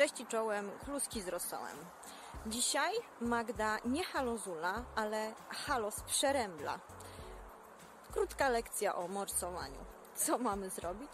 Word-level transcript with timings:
Cześć 0.00 0.20
i 0.20 0.26
czołem, 0.26 0.70
kluski 0.84 1.22
z 1.22 1.28
rosołem. 1.28 1.76
Dzisiaj 2.46 2.92
Magda 3.20 3.78
nie 3.84 4.04
halozula, 4.04 4.82
ale 4.96 5.32
halos 5.48 6.00
przerębla. 6.00 6.78
Krótka 8.12 8.48
lekcja 8.48 8.94
o 8.94 9.08
morsowaniu. 9.08 9.84
Co 10.14 10.38
mamy 10.38 10.70
zrobić, 10.70 11.10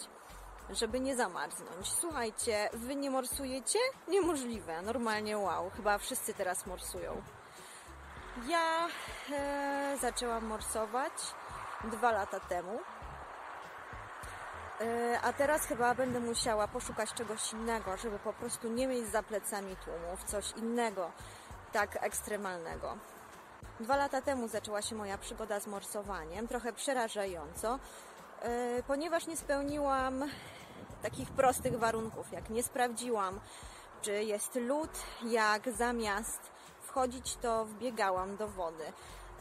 żeby 0.71 1.01
nie 1.01 1.17
zamarznąć? 1.17 1.93
Słuchajcie, 2.01 2.71
wy 2.73 2.97
nie 2.97 3.11
morsujecie? 3.11 3.79
Niemożliwe. 4.09 4.83
Normalnie 4.83 5.39
wow, 5.39 5.71
chyba 5.71 5.99
wszyscy 5.99 6.35
teraz 6.35 6.67
morsują. 6.67 7.23
Ja 8.49 8.89
e, 9.33 9.97
zaczęłam 10.01 10.47
morsować 10.47 11.13
dwa 11.85 12.13
lata 12.13 12.41
temu. 12.41 12.79
E, 14.81 15.21
A 15.23 15.33
teraz 15.33 15.67
chyba 15.67 15.95
będę 15.95 16.21
musiała 16.21 16.69
poszukać 16.69 17.13
czegoś 17.13 17.53
innego, 17.53 17.97
żeby 17.97 18.19
po 18.19 18.33
prostu 18.33 18.69
nie 18.69 18.87
mieć 18.87 19.07
za 19.07 19.23
plecami 19.23 19.77
tłumów, 19.77 20.25
coś 20.25 20.53
innego, 20.57 21.11
tak 21.73 21.99
ekstremalnego. 22.01 22.97
Dwa 23.81 23.97
lata 23.97 24.23
temu 24.23 24.49
zaczęła 24.49 24.83
się 24.83 24.95
moja 24.95 25.19
przygoda 25.19 25.61
z 25.61 25.67
morsowaniem, 25.67 26.49
trochę 26.49 26.73
przerażająco, 26.73 27.79
e, 28.43 28.83
ponieważ 28.87 29.27
nie 29.27 29.37
spełniłam 29.37 30.25
takich 31.03 31.31
prostych 31.31 31.79
warunków, 31.79 32.33
jak 32.33 32.51
nie 32.51 32.63
sprawdziłam, 32.63 33.41
czy 34.03 34.25
jest 34.25 34.55
lód, 34.55 34.91
jak 35.25 35.71
zamiast 35.71 36.41
wchodzić, 36.83 37.37
to 37.37 37.65
wbiegałam 37.65 38.37
do 38.37 38.49
wody. 38.49 38.85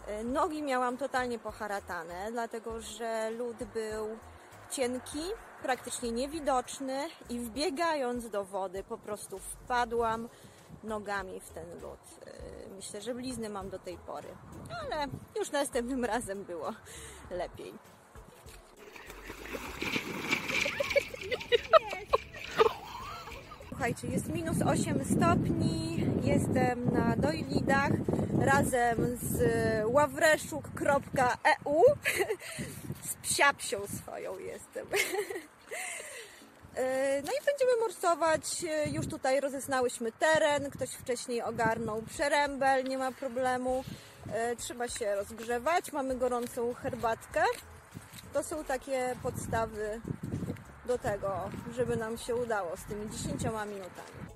E, 0.07 0.23
Nogi 0.23 0.63
miałam 0.63 0.97
totalnie 0.97 1.39
poharatane, 1.39 2.31
dlatego 2.31 2.81
że 2.81 3.29
lód 3.29 3.63
był 3.63 4.17
cienki, 4.75 5.19
praktycznie 5.61 6.11
niewidoczny 6.11 7.07
i 7.29 7.39
wbiegając 7.39 8.29
do 8.29 8.45
wody 8.45 8.83
po 8.83 8.97
prostu 8.97 9.39
wpadłam 9.39 10.29
nogami 10.83 11.39
w 11.39 11.49
ten 11.49 11.69
lód. 11.81 11.99
Yy, 12.25 12.75
Myślę, 12.75 13.01
że 13.01 13.15
blizny 13.15 13.49
mam 13.49 13.69
do 13.69 13.79
tej 13.79 13.97
pory, 13.97 14.27
ale 14.81 15.07
już 15.39 15.51
następnym 15.51 16.05
razem 16.05 16.43
było 16.43 16.71
lepiej. 17.31 17.73
Słuchajcie, 23.85 24.07
jest 24.07 24.29
minus 24.29 24.61
8 24.61 25.05
stopni, 25.05 26.05
jestem 26.23 26.93
na 26.93 27.15
Dojlidach 27.15 27.91
razem 28.39 29.17
z 29.21 29.41
ławreszuk.eu 29.85 31.83
z 33.09 33.15
psiapsią 33.29 33.77
swoją 33.87 34.39
jestem. 34.39 34.87
E, 36.75 37.21
No 37.21 37.31
i 37.31 37.45
będziemy 37.45 37.71
morsować. 37.81 38.63
E, 38.69 38.89
Już 38.89 39.07
tutaj 39.07 39.39
rozeznałyśmy 39.39 40.11
teren. 40.11 40.69
Ktoś 40.69 40.89
wcześniej 40.89 41.41
ogarnął 41.41 42.01
przerębel, 42.01 42.83
nie 42.83 42.97
ma 42.97 43.11
problemu. 43.11 43.83
E, 44.33 44.55
Trzeba 44.55 44.87
się 44.87 45.15
rozgrzewać. 45.15 45.91
Mamy 45.93 46.15
gorącą 46.15 46.73
herbatkę. 46.73 47.43
To 48.33 48.43
są 48.43 48.63
takie 48.63 49.15
podstawy 49.23 50.01
do 50.87 50.97
tego, 50.97 51.49
żeby 51.75 51.95
nam 51.95 52.17
się 52.17 52.35
udało 52.35 52.77
z 52.77 52.83
tymi 52.83 53.09
10 53.09 53.43
minutami. 53.43 54.35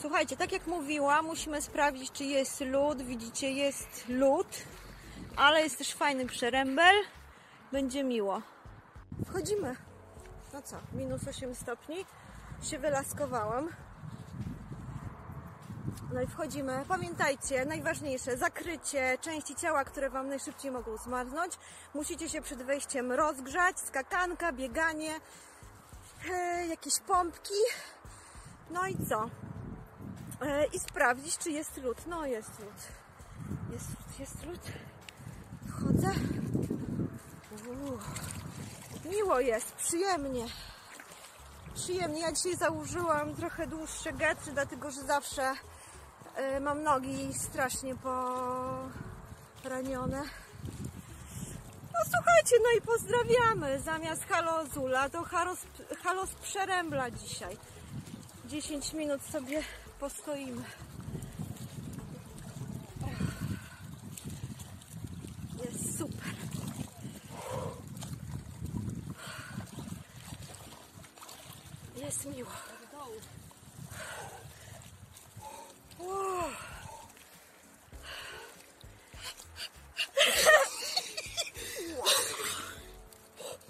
Słuchajcie, 0.00 0.36
tak 0.36 0.52
jak 0.52 0.66
mówiłam, 0.66 1.26
musimy 1.26 1.62
sprawdzić, 1.62 2.12
czy 2.12 2.24
jest 2.24 2.60
lód. 2.60 3.02
Widzicie, 3.02 3.50
jest 3.50 4.04
lód, 4.08 4.46
ale 5.36 5.62
jest 5.62 5.78
też 5.78 5.94
fajny 5.94 6.26
przerębel. 6.26 6.94
Będzie 7.72 8.04
miło. 8.04 8.42
Wchodzimy. 9.26 9.76
No 10.52 10.62
co, 10.62 10.76
minus 10.92 11.28
8 11.28 11.54
stopni. 11.54 12.04
Się 12.62 12.78
wylaskowałam. 12.78 13.68
No 16.14 16.20
i 16.22 16.26
wchodzimy. 16.26 16.84
Pamiętajcie, 16.88 17.64
najważniejsze, 17.64 18.36
zakrycie 18.36 19.18
części 19.20 19.54
ciała, 19.54 19.84
które 19.84 20.10
Wam 20.10 20.28
najszybciej 20.28 20.70
mogą 20.70 20.96
zmarznąć. 20.96 21.52
Musicie 21.94 22.28
się 22.28 22.42
przed 22.42 22.62
wejściem 22.62 23.12
rozgrzać, 23.12 23.80
skakanka, 23.80 24.52
bieganie, 24.52 25.20
e, 26.30 26.66
jakieś 26.66 27.00
pompki. 27.00 27.54
No 28.70 28.86
i 28.86 28.96
co? 29.08 29.30
E, 30.46 30.66
I 30.66 30.80
sprawdzić, 30.80 31.38
czy 31.38 31.50
jest 31.50 31.76
lód. 31.76 31.98
No 32.06 32.26
jest 32.26 32.58
lód. 32.60 32.88
Jest 33.72 33.88
lód, 33.90 34.18
jest 34.18 34.46
lód. 34.46 34.60
Wchodzę. 35.68 36.10
Uuu. 37.68 37.98
Miło 39.10 39.40
jest, 39.40 39.72
przyjemnie. 39.72 40.46
Przyjemnie. 41.74 42.20
Ja 42.20 42.32
dzisiaj 42.32 42.56
założyłam 42.56 43.34
trochę 43.34 43.66
dłuższe 43.66 44.12
getry, 44.12 44.52
dlatego 44.52 44.90
że 44.90 45.00
zawsze 45.00 45.54
mam 46.60 46.82
nogi 46.82 47.34
strasznie 47.34 47.94
poranione. 49.62 50.22
No 51.92 52.00
słuchajcie, 52.14 52.56
no 52.62 52.78
i 52.78 52.80
pozdrawiamy. 52.80 53.80
Zamiast 53.80 54.24
halozula 54.24 55.08
to 55.08 55.22
halos, 55.22 55.58
halos 56.02 56.34
przerębla 56.34 57.10
dzisiaj. 57.10 57.56
10 58.44 58.92
minut 58.92 59.22
sobie 59.22 59.62
postoimy. 60.00 60.62
Jest 65.64 65.98
super. 65.98 66.34
Jest 71.96 72.24
miło. 72.24 72.50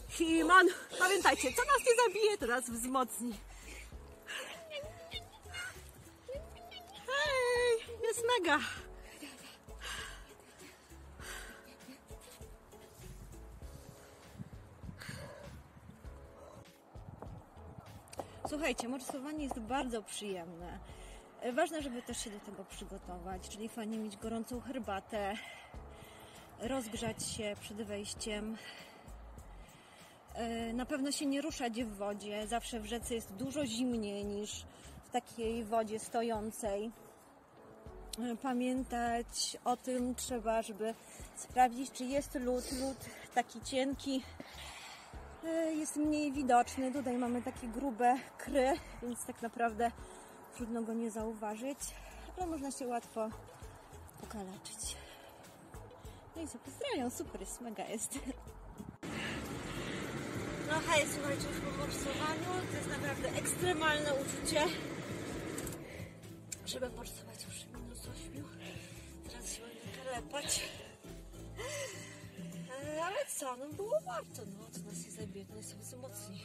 Himan, 0.08 0.66
pamiętajcie, 0.98 1.52
co 1.52 1.62
nas 1.64 1.86
nie 1.86 2.04
zabije, 2.04 2.38
to 2.38 2.46
nas 2.46 2.70
wzmocni. 2.70 3.34
Hej, 7.06 7.96
jest 8.02 8.22
mega. 8.38 8.58
Słuchajcie, 18.48 18.88
morsowanie 18.88 19.44
jest 19.44 19.60
bardzo 19.60 20.02
przyjemne. 20.02 20.78
Ważne, 21.53 21.83
żeby 21.83 22.03
też 22.03 22.25
się 22.25 22.31
do 22.31 22.41
tego 22.41 22.65
przygotować, 22.65 23.49
czyli 23.49 23.69
fajnie 23.69 23.99
mieć 23.99 24.17
gorącą 24.17 24.61
herbatę, 24.61 25.34
rozgrzać 26.61 27.27
się 27.28 27.56
przed 27.61 27.83
wejściem. 27.83 28.56
E, 30.34 30.73
Na 30.73 30.87
pewno 30.87 31.12
się 31.12 31.27
nie 31.27 31.41
ruszać 31.43 31.83
w 31.84 31.97
wodzie. 31.97 32.47
Zawsze 32.47 32.81
w 32.81 32.87
rzece 32.87 33.15
jest 33.15 33.33
dużo 33.33 33.67
zimniej 33.67 34.25
niż 34.25 34.65
w 35.05 35.11
takiej 35.11 35.65
wodzie 35.65 35.99
stojącej. 35.99 36.91
E, 38.19 38.37
Pamiętać 38.37 39.57
o 39.65 39.77
tym 39.77 40.15
trzeba, 40.15 40.62
żeby 40.62 40.95
sprawdzić, 41.37 41.91
czy 41.93 42.05
jest 42.05 42.34
lód. 42.34 42.65
Lód 42.81 42.99
taki 43.34 43.61
cienki, 43.61 44.22
E, 45.45 45.75
jest 45.75 45.97
mniej 45.97 46.33
widoczny. 46.33 46.93
Tutaj 46.93 47.19
mamy 47.19 47.43
takie 47.43 47.69
grube 47.69 48.15
kry, 48.39 48.72
więc 49.03 49.25
tak 49.27 49.43
naprawdę 49.43 49.91
trudno 50.56 50.83
go 50.83 50.94
nie 50.94 51.11
zauważyć, 51.11 51.78
ale 52.37 52.47
można 52.47 52.71
się 52.71 52.87
łatwo 52.87 53.28
okaleczyć. 54.25 54.97
No 56.37 56.43
i 56.43 56.49
co, 56.49 56.59
pozdrawiam, 56.59 57.10
super 57.10 57.41
jest, 57.41 57.60
mega 57.60 57.84
jest. 57.86 58.19
No 60.69 60.80
hej, 60.86 61.07
słuchajcie, 61.15 61.47
już 61.48 61.60
po 61.60 61.71
morsowaniu, 61.78 62.66
to 62.71 62.77
jest 62.77 62.89
naprawdę 62.89 63.28
ekstremalne 63.28 64.15
uczucie, 64.15 64.66
żeby 66.66 66.89
morsować 66.91 67.45
już 67.45 67.80
minus 67.80 67.98
8. 68.01 68.45
Teraz 69.28 69.53
się 69.53 69.63
będę 69.63 70.04
kalepać. 70.04 70.71
E, 72.97 73.04
Ale 73.04 73.16
co, 73.39 73.57
no 73.57 73.69
było 73.69 74.01
warto, 74.04 74.42
no, 74.59 74.71
co 74.71 74.80
nas 74.80 75.04
nie 75.04 75.10
zabije, 75.10 75.45
to 75.45 75.54
nas 75.54 75.72
wzmocni. 75.72 76.40